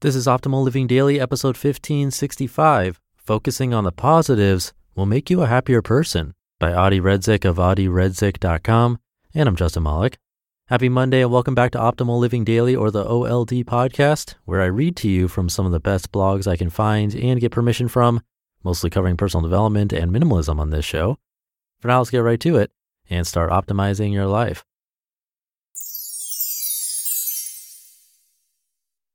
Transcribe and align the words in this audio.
This 0.00 0.14
is 0.14 0.28
Optimal 0.28 0.62
Living 0.62 0.86
Daily, 0.86 1.18
episode 1.18 1.56
1565. 1.56 3.00
Focusing 3.16 3.74
on 3.74 3.82
the 3.82 3.90
positives 3.90 4.72
will 4.94 5.06
make 5.06 5.28
you 5.28 5.42
a 5.42 5.48
happier 5.48 5.82
person 5.82 6.34
by 6.60 6.72
Adi 6.72 7.00
Redzic 7.00 7.44
of 7.44 7.56
adiredzic.com. 7.56 9.00
And 9.34 9.48
I'm 9.48 9.56
Justin 9.56 9.82
Malik. 9.82 10.16
Happy 10.68 10.88
Monday 10.88 11.20
and 11.20 11.32
welcome 11.32 11.56
back 11.56 11.72
to 11.72 11.78
Optimal 11.78 12.20
Living 12.20 12.44
Daily 12.44 12.76
or 12.76 12.92
the 12.92 13.04
OLD 13.04 13.50
podcast, 13.66 14.36
where 14.44 14.62
I 14.62 14.66
read 14.66 14.94
to 14.98 15.08
you 15.08 15.26
from 15.26 15.48
some 15.48 15.66
of 15.66 15.72
the 15.72 15.80
best 15.80 16.12
blogs 16.12 16.46
I 16.46 16.56
can 16.56 16.70
find 16.70 17.12
and 17.16 17.40
get 17.40 17.50
permission 17.50 17.88
from, 17.88 18.20
mostly 18.62 18.90
covering 18.90 19.16
personal 19.16 19.42
development 19.42 19.92
and 19.92 20.12
minimalism 20.12 20.60
on 20.60 20.70
this 20.70 20.84
show. 20.84 21.18
For 21.80 21.88
now, 21.88 21.98
let's 21.98 22.10
get 22.10 22.18
right 22.18 22.38
to 22.38 22.54
it 22.54 22.70
and 23.10 23.26
start 23.26 23.50
optimizing 23.50 24.12
your 24.12 24.26
life. 24.26 24.64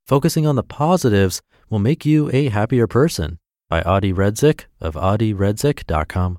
Focusing 0.06 0.46
on 0.46 0.54
the 0.54 0.62
positives 0.62 1.40
will 1.70 1.78
make 1.78 2.04
you 2.04 2.30
a 2.32 2.50
happier 2.50 2.86
person 2.86 3.38
by 3.70 3.80
Adi 3.82 4.12
Redzic 4.12 4.66
of 4.78 4.94
adiredzic.com. 4.94 6.38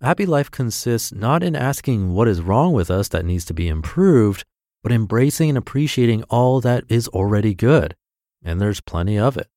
A 0.00 0.06
happy 0.06 0.26
life 0.26 0.50
consists 0.50 1.12
not 1.12 1.44
in 1.44 1.54
asking 1.54 2.14
what 2.14 2.26
is 2.28 2.40
wrong 2.40 2.72
with 2.72 2.90
us 2.90 3.08
that 3.08 3.24
needs 3.24 3.44
to 3.46 3.54
be 3.54 3.68
improved, 3.68 4.44
but 4.82 4.90
embracing 4.90 5.48
and 5.48 5.58
appreciating 5.58 6.24
all 6.24 6.60
that 6.60 6.84
is 6.88 7.06
already 7.08 7.54
good. 7.54 7.94
And 8.42 8.60
there's 8.60 8.80
plenty 8.80 9.18
of 9.18 9.36
it. 9.36 9.48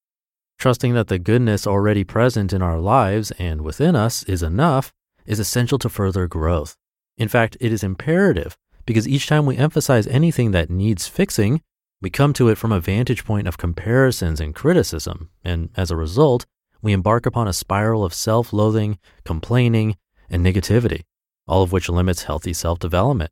Trusting 0.59 0.93
that 0.93 1.07
the 1.07 1.19
goodness 1.19 1.65
already 1.65 2.03
present 2.03 2.53
in 2.53 2.61
our 2.61 2.79
lives 2.79 3.31
and 3.39 3.61
within 3.61 3.95
us 3.95 4.21
is 4.23 4.43
enough 4.43 4.93
is 5.25 5.39
essential 5.39 5.79
to 5.79 5.89
further 5.89 6.27
growth. 6.27 6.77
In 7.17 7.27
fact, 7.27 7.57
it 7.59 7.71
is 7.71 7.83
imperative 7.83 8.55
because 8.85 9.07
each 9.07 9.25
time 9.25 9.47
we 9.47 9.57
emphasize 9.57 10.05
anything 10.07 10.51
that 10.51 10.69
needs 10.69 11.07
fixing, 11.07 11.61
we 12.01 12.09
come 12.09 12.33
to 12.33 12.49
it 12.49 12.57
from 12.57 12.71
a 12.71 12.79
vantage 12.79 13.23
point 13.23 13.47
of 13.47 13.57
comparisons 13.57 14.41
and 14.41 14.55
criticism, 14.55 15.29
and 15.43 15.69
as 15.77 15.91
a 15.91 15.95
result, 15.95 16.45
we 16.81 16.93
embark 16.93 17.27
upon 17.27 17.47
a 17.47 17.53
spiral 17.53 18.03
of 18.03 18.13
self 18.13 18.51
loathing, 18.51 18.97
complaining, 19.23 19.97
and 20.29 20.43
negativity, 20.43 21.03
all 21.47 21.61
of 21.61 21.71
which 21.71 21.89
limits 21.89 22.23
healthy 22.23 22.53
self 22.53 22.79
development. 22.79 23.31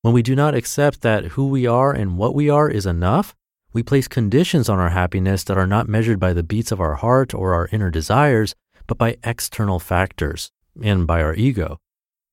When 0.00 0.14
we 0.14 0.22
do 0.22 0.34
not 0.34 0.54
accept 0.54 1.02
that 1.02 1.24
who 1.32 1.48
we 1.48 1.66
are 1.66 1.92
and 1.92 2.16
what 2.16 2.34
we 2.34 2.48
are 2.48 2.70
is 2.70 2.86
enough, 2.86 3.34
we 3.72 3.82
place 3.82 4.08
conditions 4.08 4.68
on 4.70 4.78
our 4.78 4.90
happiness 4.90 5.44
that 5.44 5.58
are 5.58 5.66
not 5.66 5.88
measured 5.88 6.18
by 6.18 6.32
the 6.32 6.42
beats 6.42 6.72
of 6.72 6.80
our 6.80 6.94
heart 6.94 7.34
or 7.34 7.52
our 7.52 7.68
inner 7.70 7.90
desires, 7.90 8.54
but 8.86 8.96
by 8.96 9.18
external 9.24 9.78
factors 9.78 10.50
and 10.82 11.06
by 11.06 11.20
our 11.20 11.34
ego. 11.34 11.78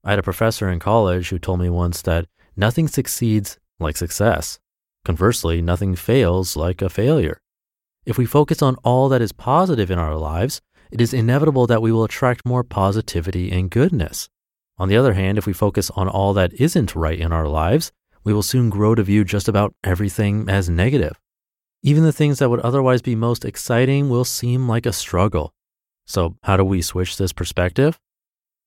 I 0.05 0.11
had 0.11 0.19
a 0.19 0.23
professor 0.23 0.69
in 0.69 0.79
college 0.79 1.29
who 1.29 1.39
told 1.39 1.59
me 1.59 1.69
once 1.69 2.01
that 2.03 2.27
nothing 2.55 2.87
succeeds 2.87 3.59
like 3.79 3.97
success. 3.97 4.59
Conversely, 5.05 5.61
nothing 5.61 5.95
fails 5.95 6.55
like 6.55 6.81
a 6.81 6.89
failure. 6.89 7.39
If 8.05 8.17
we 8.17 8.25
focus 8.25 8.61
on 8.61 8.75
all 8.83 9.09
that 9.09 9.21
is 9.21 9.33
positive 9.33 9.91
in 9.91 9.99
our 9.99 10.15
lives, 10.15 10.61
it 10.91 11.01
is 11.01 11.13
inevitable 11.13 11.67
that 11.67 11.81
we 11.81 11.91
will 11.91 12.03
attract 12.03 12.45
more 12.45 12.63
positivity 12.63 13.51
and 13.51 13.69
goodness. 13.69 14.29
On 14.77 14.87
the 14.87 14.97
other 14.97 15.13
hand, 15.13 15.37
if 15.37 15.45
we 15.45 15.53
focus 15.53 15.89
on 15.91 16.07
all 16.07 16.33
that 16.33 16.53
isn't 16.53 16.95
right 16.95 17.19
in 17.19 17.31
our 17.31 17.47
lives, 17.47 17.91
we 18.23 18.33
will 18.33 18.43
soon 18.43 18.69
grow 18.69 18.95
to 18.95 19.03
view 19.03 19.23
just 19.23 19.47
about 19.47 19.73
everything 19.83 20.49
as 20.49 20.69
negative. 20.69 21.19
Even 21.81 22.03
the 22.03 22.13
things 22.13 22.39
that 22.39 22.49
would 22.49 22.61
otherwise 22.61 23.01
be 23.01 23.15
most 23.15 23.43
exciting 23.43 24.09
will 24.09 24.23
seem 24.23 24.69
like 24.69 24.85
a 24.85 24.93
struggle. 24.93 25.53
So, 26.05 26.37
how 26.43 26.55
do 26.55 26.63
we 26.63 26.81
switch 26.81 27.17
this 27.17 27.33
perspective? 27.33 27.99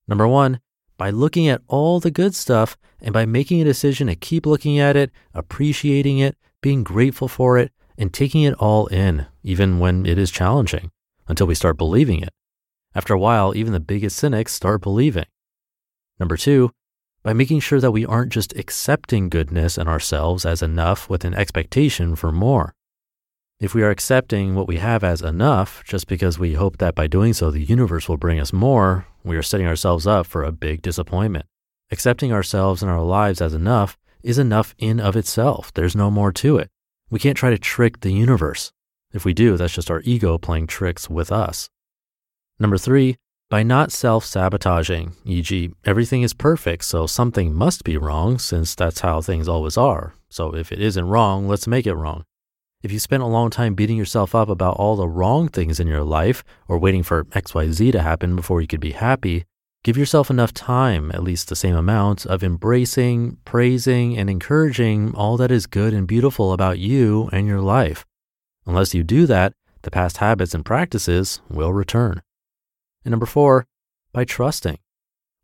Number 0.07 0.29
one, 0.29 0.61
by 0.97 1.11
looking 1.11 1.49
at 1.49 1.63
all 1.69 2.01
the 2.01 2.11
good 2.11 2.35
stuff 2.35 2.77
and 3.01 3.13
by 3.13 3.27
making 3.27 3.61
a 3.61 3.65
decision 3.65 4.07
to 4.07 4.17
keep 4.17 4.47
looking 4.47 4.79
at 4.79 4.97
it, 4.97 5.11
appreciating 5.35 6.19
it, 6.19 6.37
being 6.63 6.83
grateful 6.83 7.29
for 7.29 7.59
it, 7.59 7.73
and 7.99 8.13
taking 8.13 8.43
it 8.43 8.55
all 8.55 8.87
in, 8.89 9.27
even 9.43 9.79
when 9.79 10.07
it 10.07 10.19
is 10.19 10.31
challenging, 10.31 10.91
until 11.29 11.47
we 11.47 11.55
start 11.55 11.79
believing 11.79 12.21
it. 12.21 12.31
After 12.95 13.15
a 13.15 13.19
while, 13.19 13.55
even 13.55 13.73
the 13.73 13.81
biggest 13.81 14.17
cynics 14.17 14.53
start 14.53 14.83
believing. 14.83 15.27
Number 16.19 16.37
two, 16.37 16.73
by 17.23 17.33
making 17.33 17.61
sure 17.61 17.81
that 17.81 17.91
we 17.91 18.07
aren't 18.07 18.33
just 18.33 18.57
accepting 18.57 19.29
goodness 19.29 19.77
in 19.77 19.89
ourselves 19.89 20.47
as 20.47 20.63
enough 20.63 21.11
with 21.11 21.25
an 21.25 21.35
expectation 21.35 22.17
for 22.17 22.33
more. 22.33 22.75
If 23.59 23.73
we 23.73 23.83
are 23.83 23.91
accepting 23.91 24.55
what 24.55 24.69
we 24.69 24.77
have 24.77 25.03
as 25.03 25.23
enough 25.23 25.83
just 25.83 26.09
because 26.09 26.39
we 26.39 26.53
hope 26.53 26.77
that 26.77 26.95
by 26.95 27.07
doing 27.07 27.33
so 27.33 27.51
the 27.51 27.65
universe 27.65 28.07
will 28.07 28.19
bring 28.19 28.39
us 28.39 28.53
more, 28.53 29.07
we 29.25 29.35
are 29.35 29.43
setting 29.43 29.67
ourselves 29.67 30.07
up 30.07 30.27
for 30.27 30.45
a 30.45 30.53
big 30.53 30.83
disappointment. 30.83 31.47
Accepting 31.91 32.35
ourselves 32.35 32.83
and 32.83 32.91
our 32.91 33.01
lives 33.01 33.41
as 33.41 33.55
enough 33.55 33.97
is 34.23 34.39
enough 34.39 34.75
in 34.77 35.01
of 35.01 35.17
itself. 35.17 35.73
There's 35.73 35.97
no 35.97 36.11
more 36.11 36.33
to 36.33 36.59
it. 36.59 36.69
We 37.09 37.19
can't 37.19 37.37
try 37.37 37.49
to 37.49 37.57
trick 37.57 38.01
the 38.01 38.13
universe. 38.13 38.73
If 39.15 39.25
we 39.25 39.33
do, 39.33 39.57
that's 39.57 39.73
just 39.73 39.91
our 39.91 40.03
ego 40.05 40.37
playing 40.37 40.67
tricks 40.67 41.09
with 41.09 41.33
us. 41.33 41.71
Number 42.59 42.77
three, 42.77 43.17
by 43.49 43.63
not 43.63 43.91
self 43.91 44.27
sabotaging, 44.27 45.13
e.g., 45.25 45.73
everything 45.83 46.21
is 46.21 46.35
perfect, 46.35 46.85
so 46.85 47.07
something 47.07 47.55
must 47.55 47.85
be 47.85 47.97
wrong 47.97 48.39
since 48.39 48.75
that's 48.75 49.01
how 49.01 49.23
things 49.23 49.49
always 49.49 49.79
are. 49.79 50.13
So 50.29 50.55
if 50.55 50.73
it 50.73 50.81
isn't 50.81 51.09
wrong, 51.09 51.49
let's 51.49 51.67
make 51.67 51.87
it 51.87 51.95
wrong. 51.95 52.25
If 52.83 52.93
you 52.93 52.99
spent 52.99 53.23
a 53.23 53.27
long 53.27 53.51
time 53.51 53.75
beating 53.75 53.97
yourself 53.97 54.35
up 54.35 54.49
about 54.49 54.77
all 54.77 54.97
the 54.97 55.09
wrong 55.09 55.49
things 55.49 55.81
in 55.81 55.87
your 55.87 56.05
life 56.05 56.45
or 56.69 56.79
waiting 56.79 57.03
for 57.03 57.25
XYZ 57.25 57.91
to 57.93 58.03
happen 58.03 58.37
before 58.37 58.61
you 58.61 58.67
could 58.67 58.81
be 58.81 58.93
happy, 58.93 59.45
give 59.83 59.97
yourself 59.97 60.31
enough 60.31 60.53
time, 60.53 61.11
at 61.13 61.23
least 61.23 61.49
the 61.49 61.57
same 61.57 61.75
amount, 61.75 62.27
of 62.27 62.45
embracing, 62.45 63.39
praising, 63.47 64.19
and 64.19 64.29
encouraging 64.29 65.15
all 65.15 65.39
that 65.39 65.51
is 65.51 65.67
good 65.67 65.95
and 65.95 66.07
beautiful 66.07 66.53
about 66.53 66.79
you 66.79 67.31
and 67.33 67.47
your 67.47 67.63
life. 67.63 68.05
Unless 68.67 68.95
you 68.95 69.03
do 69.03 69.27
that, 69.27 69.55
the 69.83 69.91
past 69.91 70.19
habits 70.19 70.55
and 70.55 70.65
practices 70.65 71.41
will 71.49 71.73
return. 71.73 72.21
And 73.05 73.11
number 73.11 73.27
four, 73.27 73.67
by 74.13 74.25
trusting. 74.25 74.79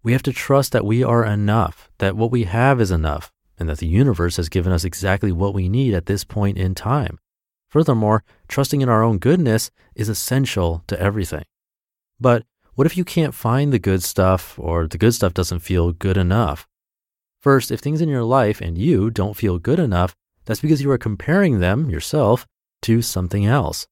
We 0.03 0.13
have 0.13 0.23
to 0.25 0.33
trust 0.33 0.73
that 0.73 0.85
we 0.85 1.03
are 1.03 1.25
enough, 1.25 1.91
that 1.99 2.15
what 2.15 2.31
we 2.31 2.45
have 2.45 2.81
is 2.81 2.91
enough, 2.91 3.33
and 3.59 3.69
that 3.69 3.79
the 3.79 3.87
universe 3.87 4.37
has 4.37 4.49
given 4.49 4.73
us 4.73 4.85
exactly 4.85 5.33
what 5.33 5.55
we 5.55 5.69
need 5.69 5.95
at 5.95 6.07
this 6.07 6.25
point 6.25 6.59
in 6.59 6.75
time. 6.75 7.19
Furthermore, 7.69 8.23
trusting 8.49 8.81
in 8.81 8.89
our 8.89 9.03
own 9.03 9.19
goodness 9.19 9.71
is 9.95 10.09
essential 10.09 10.85
to 10.87 11.01
everything. 11.01 11.45
But 12.21 12.45
what 12.75 12.87
if 12.87 12.97
you 12.97 13.05
can't 13.05 13.35
find 13.35 13.73
the 13.73 13.79
good 13.79 14.03
stuff 14.03 14.59
or 14.59 14.87
the 14.87 14.99
good 14.99 15.15
stuff 15.15 15.35
doesn't 15.35 15.61
feel 15.61 15.93
good 15.93 16.17
enough? 16.17 16.67
First, 17.41 17.71
if 17.71 17.81
things 17.81 18.01
in 18.01 18.09
your 18.09 18.25
life 18.25 18.61
and 18.61 18.79
you 18.79 19.11
don't 19.11 19.37
feel 19.37 19.59
good 19.59 19.79
enough, 19.79 20.15
that's 20.45 20.61
because 20.61 20.83
you 20.83 20.91
are 20.91 20.99
comparing 20.99 21.61
them, 21.61 21.91
yourself, 21.91 22.47
to 22.83 23.03
something 23.03 23.47
else. 23.47 23.87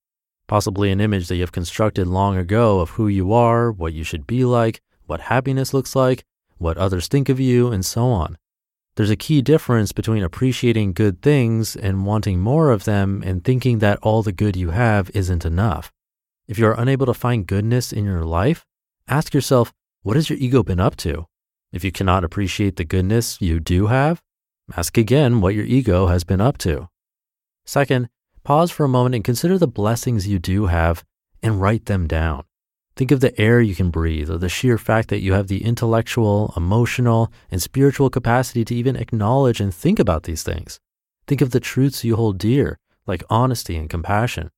Possibly 0.47 0.91
an 0.91 1.01
image 1.01 1.29
that 1.29 1.37
you 1.37 1.43
have 1.43 1.53
constructed 1.53 2.07
long 2.07 2.37
ago 2.37 2.81
of 2.81 2.91
who 2.91 3.09
you 3.09 3.33
are, 3.33 3.71
what 3.71 3.93
you 3.93 4.05
should 4.05 4.27
be 4.27 4.45
like, 4.45 4.81
what 5.07 5.23
happiness 5.23 5.73
looks 5.73 5.95
like, 5.95 6.25
what 6.59 6.77
others 6.77 7.09
think 7.09 7.29
of 7.29 7.41
you, 7.41 7.73
and 7.73 7.85
so 7.85 8.07
on. 8.07 8.37
There's 9.01 9.09
a 9.09 9.17
key 9.17 9.41
difference 9.41 9.93
between 9.93 10.23
appreciating 10.23 10.93
good 10.93 11.23
things 11.23 11.75
and 11.75 12.05
wanting 12.05 12.39
more 12.39 12.71
of 12.71 12.85
them 12.85 13.23
and 13.25 13.43
thinking 13.43 13.79
that 13.79 13.99
all 14.03 14.23
the 14.23 14.31
good 14.31 14.57
you 14.57 14.73
have 14.73 15.11
isn't 15.15 15.47
enough. 15.47 15.91
If 16.47 16.59
you 16.59 16.67
are 16.67 16.79
unable 16.79 17.07
to 17.07 17.15
find 17.15 17.47
goodness 17.47 17.95
in 17.95 18.05
your 18.05 18.27
life, 18.27 18.67
ask 19.09 19.33
yourself, 19.33 19.73
what 20.03 20.17
has 20.17 20.29
your 20.29 20.39
ego 20.39 20.63
been 20.63 20.81
up 20.81 20.97
to? 20.97 21.25
If 21.73 21.83
you 21.83 21.91
cannot 21.91 22.25
appreciate 22.25 22.77
the 22.77 22.85
goodness 22.85 23.41
you 23.41 23.59
do 23.59 23.87
have, 23.87 24.21
ask 24.77 24.99
again 24.99 25.41
what 25.41 25.55
your 25.55 25.65
ego 25.65 26.09
has 26.09 26.23
been 26.23 26.43
up 26.43 26.59
to. 26.59 26.91
Second, 27.65 28.11
pause 28.45 28.71
for 28.71 28.85
a 28.85 28.89
moment 28.91 29.15
and 29.15 29.25
consider 29.25 29.57
the 29.57 29.67
blessings 29.67 30.29
you 30.29 30.39
do 30.39 30.67
have 30.67 31.05
and 31.43 31.59
write 31.59 31.87
them 31.87 32.07
down. 32.07 32.45
Think 33.01 33.13
of 33.13 33.21
the 33.21 33.41
air 33.41 33.63
you 33.63 33.75
can 33.75 33.89
breathe 33.89 34.31
or 34.31 34.37
the 34.37 34.51
sheer 34.51 34.77
fact 34.77 35.09
that 35.09 35.23
you 35.23 35.33
have 35.33 35.49
the 35.49 35.65
intellectual, 35.65 36.53
emotional, 36.55 37.33
and 37.51 37.63
spiritual 37.63 38.11
capacity 38.11 38.63
to 38.67 38.75
even 38.75 38.95
acknowledge 38.95 39.59
and 39.59 39.75
think 39.75 39.99
about 39.99 40.25
these 40.25 40.43
things. 40.43 40.79
Think 41.27 41.41
of 41.41 41.51
the 41.51 41.61
truths 41.61 42.05
you 42.05 42.17
hold 42.17 42.37
dear, 42.37 42.79
like 43.07 43.25
honesty 43.31 43.75
and 43.75 43.89
compassion. 43.89 44.51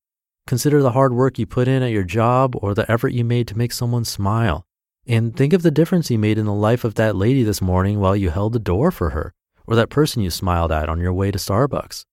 Consider 0.48 0.82
the 0.82 0.90
hard 0.90 1.14
work 1.14 1.38
you 1.38 1.46
put 1.46 1.68
in 1.68 1.84
at 1.84 1.92
your 1.92 2.02
job 2.02 2.56
or 2.56 2.74
the 2.74 2.90
effort 2.90 3.12
you 3.12 3.24
made 3.24 3.46
to 3.46 3.56
make 3.56 3.70
someone 3.70 4.04
smile. 4.04 4.66
And 5.06 5.36
think 5.36 5.52
of 5.52 5.62
the 5.62 5.70
difference 5.70 6.10
you 6.10 6.18
made 6.18 6.36
in 6.36 6.46
the 6.46 6.52
life 6.52 6.82
of 6.82 6.96
that 6.96 7.14
lady 7.14 7.44
this 7.44 7.62
morning 7.62 8.00
while 8.00 8.16
you 8.16 8.30
held 8.30 8.54
the 8.54 8.58
door 8.58 8.90
for 8.90 9.10
her, 9.10 9.32
or 9.68 9.76
that 9.76 9.88
person 9.88 10.20
you 10.20 10.30
smiled 10.30 10.72
at 10.72 10.88
on 10.88 10.98
your 10.98 11.12
way 11.12 11.30
to 11.30 11.38
Starbucks. 11.38 12.06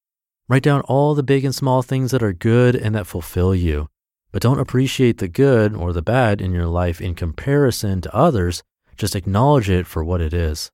Write 0.47 0.61
down 0.61 0.81
all 0.81 1.15
the 1.15 1.23
big 1.23 1.43
and 1.43 1.55
small 1.55 1.81
things 1.81 2.11
that 2.11 2.21
are 2.21 2.33
good 2.33 2.75
and 2.75 2.93
that 2.93 3.07
fulfill 3.07 3.55
you. 3.55 3.89
But 4.31 4.41
don't 4.41 4.59
appreciate 4.59 5.17
the 5.17 5.27
good 5.27 5.75
or 5.75 5.91
the 5.91 6.01
bad 6.01 6.41
in 6.41 6.51
your 6.51 6.67
life 6.67 7.01
in 7.01 7.15
comparison 7.15 8.01
to 8.01 8.15
others. 8.15 8.63
Just 8.95 9.15
acknowledge 9.15 9.69
it 9.69 9.87
for 9.87 10.03
what 10.03 10.21
it 10.21 10.33
is. 10.33 10.71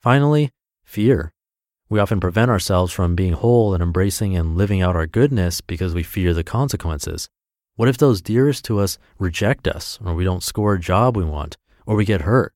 Finally, 0.00 0.50
fear. 0.84 1.32
We 1.90 1.98
often 1.98 2.20
prevent 2.20 2.50
ourselves 2.50 2.92
from 2.92 3.16
being 3.16 3.32
whole 3.32 3.74
and 3.74 3.82
embracing 3.82 4.36
and 4.36 4.56
living 4.56 4.80
out 4.80 4.96
our 4.96 5.06
goodness 5.06 5.60
because 5.60 5.92
we 5.92 6.02
fear 6.02 6.32
the 6.32 6.44
consequences. 6.44 7.28
What 7.74 7.88
if 7.88 7.98
those 7.98 8.22
dearest 8.22 8.64
to 8.66 8.78
us 8.78 8.98
reject 9.18 9.66
us, 9.66 9.98
or 10.04 10.14
we 10.14 10.24
don't 10.24 10.42
score 10.42 10.74
a 10.74 10.80
job 10.80 11.16
we 11.16 11.24
want, 11.24 11.56
or 11.86 11.96
we 11.96 12.04
get 12.04 12.22
hurt? 12.22 12.52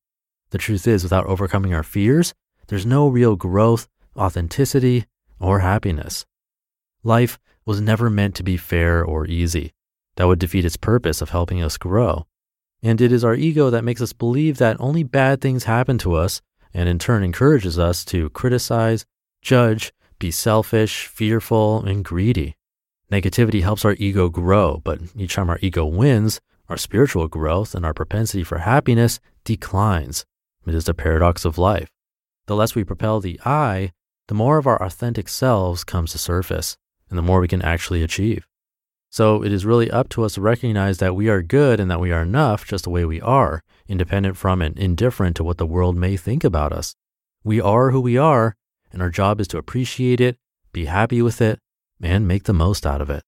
The 0.51 0.59
truth 0.59 0.87
is, 0.87 1.03
without 1.03 1.27
overcoming 1.27 1.75
our 1.75 1.83
fears, 1.83 2.33
there's 2.69 2.87
no 2.87 3.09
real 3.09 3.35
growth, 3.35 3.89
authenticity, 4.17 5.07
or 5.41 5.59
happiness. 5.59 6.25
Life 7.03 7.39
was 7.67 7.81
never 7.81 8.09
meant 8.09 8.37
to 8.37 8.43
be 8.43 8.57
fair 8.57 9.05
or 9.05 9.27
easy. 9.27 9.73
That 10.17 10.27
would 10.27 10.39
defeat 10.39 10.65
its 10.65 10.77
purpose 10.77 11.21
of 11.21 11.31
helping 11.31 11.63
us 11.63 11.77
grow. 11.77 12.27
And 12.83 13.01
it 13.01 13.13
is 13.13 13.25
our 13.25 13.35
ego 13.35 13.71
that 13.71 13.85
makes 13.85 14.01
us 14.01 14.13
believe 14.13 14.59
that 14.59 14.77
only 14.79 15.03
bad 15.03 15.41
things 15.41 15.65
happen 15.65 15.99
to 15.99 16.15
us 16.15 16.41
and 16.75 16.89
in 16.89 16.99
turn 16.99 17.23
encourages 17.23 17.79
us 17.79 18.05
to 18.07 18.31
criticize, 18.31 19.07
judge, 19.41 19.93
be 20.19 20.31
selfish, 20.31 21.07
fearful, 21.07 21.85
and 21.85 22.05
greedy. 22.05 22.57
Negativity 23.11 23.63
helps 23.63 23.85
our 23.85 23.95
ego 23.99 24.29
grow, 24.29 24.81
but 24.85 24.99
each 25.17 25.35
time 25.35 25.49
our 25.49 25.59
ego 25.63 25.85
wins, 25.85 26.41
our 26.69 26.77
spiritual 26.77 27.29
growth 27.29 27.75
and 27.75 27.85
our 27.85 27.95
propensity 27.95 28.43
for 28.43 28.59
happiness 28.59 29.21
declines. 29.45 30.25
It 30.67 30.75
is 30.75 30.85
the 30.85 30.95
paradox 30.95 31.45
of 31.45 31.59
life. 31.59 31.89
The 32.47 32.57
less 32.57 32.75
we 32.75 32.85
propel 32.85 33.21
the 33.21 33.41
I, 33.45 33.93
the 34.29 34.35
more 34.35 34.59
of 34.59 34.67
our 34.67 34.83
authentic 34.83 35.29
selves 35.29 35.85
comes 35.85 36.13
to 36.13 36.19
surface, 36.19 36.77
and 37.11 37.19
the 37.19 37.23
more 37.23 37.41
we 37.41 37.49
can 37.49 37.63
actually 37.63 38.03
achieve. 38.03 38.47
So 39.15 39.45
it 39.45 39.53
is 39.53 39.65
really 39.65 39.93
up 39.93 40.09
to 40.09 40.25
us 40.25 40.35
to 40.35 40.41
recognize 40.41 40.99
that 40.99 41.15
we 41.15 41.29
are 41.29 41.41
good 41.41 41.79
and 41.79 41.89
that 41.89 42.01
we 42.01 42.11
are 42.11 42.23
enough 42.23 42.67
just 42.67 42.83
the 42.83 42.91
way 42.91 43.05
we 43.05 43.21
are, 43.21 43.63
independent 43.87 44.37
from 44.37 44.61
and 44.61 44.77
indifferent 44.77 45.37
to 45.37 45.45
what 45.45 45.57
the 45.57 45.69
world 45.69 45.97
may 45.97 46.17
think 46.17 46.43
about 46.43 46.73
us. 46.73 46.97
We 47.45 47.61
are 47.61 47.93
who 47.93 48.01
we 48.01 48.19
are, 48.19 48.57
and 48.93 49.01
our 49.01 49.11
job 49.11 49.41
is 49.41 49.47
to 49.49 49.57
appreciate 49.57 50.21
it, 50.21 50.37
be 50.73 50.87
happy 50.87 51.23
with 51.23 51.41
it, 51.41 51.61
and 52.03 52.27
make 52.27 52.43
the 52.43 52.53
most 52.53 52.85
out 52.85 53.01
of 53.01 53.09
it. 53.09 53.23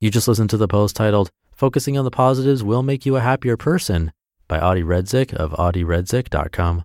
You 0.00 0.10
just 0.10 0.26
listened 0.26 0.50
to 0.50 0.56
the 0.56 0.66
post 0.66 0.96
titled, 0.96 1.30
Focusing 1.52 1.96
on 1.96 2.04
the 2.04 2.10
Positives 2.10 2.64
Will 2.64 2.82
Make 2.82 3.06
You 3.06 3.14
a 3.14 3.20
Happier 3.20 3.56
Person 3.56 4.10
by 4.48 4.58
Adi 4.58 4.82
Redzic 4.82 5.32
of 5.32 5.52
adiredzic.com. 5.52 6.84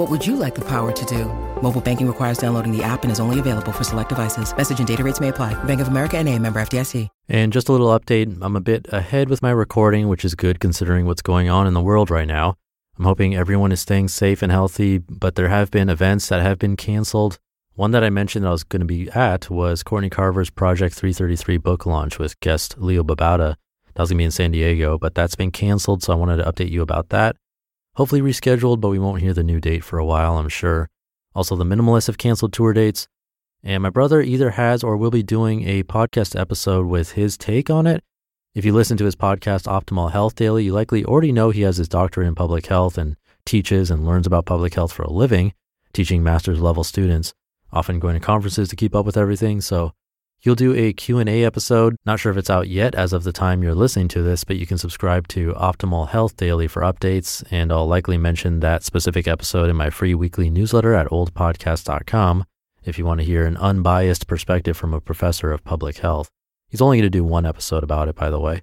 What 0.00 0.08
would 0.08 0.26
you 0.26 0.36
like 0.36 0.54
the 0.54 0.64
power 0.64 0.92
to 0.92 1.04
do? 1.04 1.26
Mobile 1.60 1.82
banking 1.82 2.06
requires 2.06 2.38
downloading 2.38 2.74
the 2.74 2.82
app 2.82 3.02
and 3.02 3.12
is 3.12 3.20
only 3.20 3.38
available 3.38 3.70
for 3.70 3.84
select 3.84 4.08
devices. 4.08 4.56
Message 4.56 4.78
and 4.78 4.88
data 4.88 5.04
rates 5.04 5.20
may 5.20 5.28
apply. 5.28 5.52
Bank 5.64 5.78
of 5.78 5.88
America 5.88 6.16
and 6.16 6.26
a 6.26 6.38
member 6.38 6.58
FDIC. 6.58 7.06
And 7.28 7.52
just 7.52 7.68
a 7.68 7.72
little 7.72 7.88
update. 7.88 8.38
I'm 8.40 8.56
a 8.56 8.62
bit 8.62 8.86
ahead 8.88 9.28
with 9.28 9.42
my 9.42 9.50
recording, 9.50 10.08
which 10.08 10.24
is 10.24 10.34
good 10.34 10.58
considering 10.58 11.04
what's 11.04 11.20
going 11.20 11.50
on 11.50 11.66
in 11.66 11.74
the 11.74 11.82
world 11.82 12.08
right 12.08 12.26
now. 12.26 12.54
I'm 12.96 13.04
hoping 13.04 13.36
everyone 13.36 13.72
is 13.72 13.82
staying 13.82 14.08
safe 14.08 14.40
and 14.40 14.50
healthy, 14.50 14.96
but 14.96 15.34
there 15.34 15.50
have 15.50 15.70
been 15.70 15.90
events 15.90 16.30
that 16.30 16.40
have 16.40 16.58
been 16.58 16.76
canceled. 16.76 17.38
One 17.74 17.90
that 17.90 18.02
I 18.02 18.08
mentioned 18.08 18.46
that 18.46 18.48
I 18.48 18.52
was 18.52 18.64
going 18.64 18.80
to 18.80 18.86
be 18.86 19.10
at 19.10 19.50
was 19.50 19.82
Courtney 19.82 20.08
Carver's 20.08 20.48
Project 20.48 20.94
333 20.94 21.58
book 21.58 21.84
launch 21.84 22.18
with 22.18 22.40
guest 22.40 22.76
Leo 22.78 23.04
Babauta. 23.04 23.56
That 23.92 24.02
was 24.02 24.08
going 24.08 24.16
to 24.16 24.22
be 24.22 24.24
in 24.24 24.30
San 24.30 24.52
Diego, 24.52 24.96
but 24.96 25.14
that's 25.14 25.36
been 25.36 25.50
canceled, 25.50 26.02
so 26.02 26.14
I 26.14 26.16
wanted 26.16 26.38
to 26.38 26.50
update 26.50 26.70
you 26.70 26.80
about 26.80 27.10
that. 27.10 27.36
Hopefully 28.00 28.22
rescheduled, 28.22 28.80
but 28.80 28.88
we 28.88 28.98
won't 28.98 29.20
hear 29.20 29.34
the 29.34 29.44
new 29.44 29.60
date 29.60 29.84
for 29.84 29.98
a 29.98 30.06
while, 30.06 30.38
I'm 30.38 30.48
sure. 30.48 30.88
Also, 31.34 31.54
the 31.54 31.64
Minimalists 31.64 32.06
have 32.06 32.16
canceled 32.16 32.50
tour 32.50 32.72
dates. 32.72 33.06
And 33.62 33.82
my 33.82 33.90
brother 33.90 34.22
either 34.22 34.52
has 34.52 34.82
or 34.82 34.96
will 34.96 35.10
be 35.10 35.22
doing 35.22 35.68
a 35.68 35.82
podcast 35.82 36.34
episode 36.34 36.86
with 36.86 37.12
his 37.12 37.36
take 37.36 37.68
on 37.68 37.86
it. 37.86 38.02
If 38.54 38.64
you 38.64 38.72
listen 38.72 38.96
to 38.96 39.04
his 39.04 39.16
podcast, 39.16 39.66
Optimal 39.66 40.12
Health 40.12 40.34
Daily, 40.34 40.64
you 40.64 40.72
likely 40.72 41.04
already 41.04 41.30
know 41.30 41.50
he 41.50 41.60
has 41.60 41.76
his 41.76 41.90
doctorate 41.90 42.26
in 42.26 42.34
public 42.34 42.64
health 42.64 42.96
and 42.96 43.18
teaches 43.44 43.90
and 43.90 44.06
learns 44.06 44.26
about 44.26 44.46
public 44.46 44.72
health 44.72 44.94
for 44.94 45.02
a 45.02 45.12
living, 45.12 45.52
teaching 45.92 46.22
master's 46.22 46.58
level 46.58 46.84
students, 46.84 47.34
often 47.70 47.98
going 48.00 48.14
to 48.14 48.20
conferences 48.20 48.70
to 48.70 48.76
keep 48.76 48.94
up 48.94 49.04
with 49.04 49.18
everything. 49.18 49.60
So 49.60 49.92
he'll 50.40 50.54
do 50.54 50.74
a 50.74 50.92
Q&A 50.92 51.44
episode. 51.44 51.96
Not 52.04 52.18
sure 52.18 52.32
if 52.32 52.38
it's 52.38 52.50
out 52.50 52.68
yet 52.68 52.94
as 52.94 53.12
of 53.12 53.22
the 53.22 53.32
time 53.32 53.62
you're 53.62 53.74
listening 53.74 54.08
to 54.08 54.22
this, 54.22 54.44
but 54.44 54.56
you 54.56 54.66
can 54.66 54.78
subscribe 54.78 55.28
to 55.28 55.52
Optimal 55.52 56.08
Health 56.08 56.36
Daily 56.36 56.66
for 56.66 56.82
updates. 56.82 57.44
And 57.50 57.72
I'll 57.72 57.86
likely 57.86 58.18
mention 58.18 58.60
that 58.60 58.82
specific 58.82 59.28
episode 59.28 59.70
in 59.70 59.76
my 59.76 59.90
free 59.90 60.14
weekly 60.14 60.50
newsletter 60.50 60.94
at 60.94 61.08
oldpodcast.com 61.08 62.44
if 62.84 62.98
you 62.98 63.04
want 63.04 63.20
to 63.20 63.26
hear 63.26 63.44
an 63.44 63.56
unbiased 63.58 64.26
perspective 64.26 64.76
from 64.76 64.94
a 64.94 65.00
professor 65.00 65.52
of 65.52 65.64
public 65.64 65.98
health. 65.98 66.30
He's 66.68 66.80
only 66.80 66.98
going 66.98 67.06
to 67.06 67.10
do 67.10 67.24
one 67.24 67.46
episode 67.46 67.82
about 67.82 68.08
it, 68.08 68.14
by 68.14 68.30
the 68.30 68.40
way. 68.40 68.62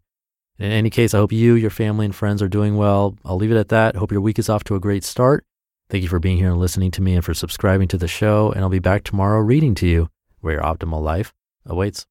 In 0.59 0.71
any 0.71 0.89
case, 0.89 1.13
I 1.13 1.19
hope 1.19 1.31
you, 1.31 1.53
your 1.53 1.69
family, 1.69 2.05
and 2.05 2.15
friends 2.15 2.41
are 2.41 2.47
doing 2.47 2.77
well. 2.77 3.15
I'll 3.23 3.37
leave 3.37 3.51
it 3.51 3.57
at 3.57 3.69
that. 3.69 3.95
Hope 3.95 4.11
your 4.11 4.21
week 4.21 4.39
is 4.39 4.49
off 4.49 4.63
to 4.65 4.75
a 4.75 4.79
great 4.79 5.03
start. 5.03 5.45
Thank 5.89 6.01
you 6.01 6.09
for 6.09 6.19
being 6.19 6.37
here 6.37 6.49
and 6.49 6.59
listening 6.59 6.91
to 6.91 7.01
me 7.01 7.13
and 7.13 7.23
for 7.23 7.33
subscribing 7.33 7.87
to 7.89 7.97
the 7.97 8.07
show. 8.07 8.51
And 8.51 8.61
I'll 8.61 8.69
be 8.69 8.79
back 8.79 9.03
tomorrow 9.03 9.39
reading 9.39 9.75
to 9.75 9.87
you 9.87 10.09
where 10.39 10.55
your 10.55 10.63
optimal 10.63 11.01
life 11.01 11.33
awaits. 11.67 12.05